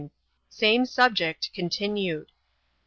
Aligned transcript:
Same 0.49 0.87
subject 0.87 1.51
continaed.' 1.53 2.31